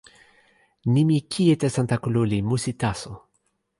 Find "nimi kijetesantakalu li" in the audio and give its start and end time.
0.93-2.39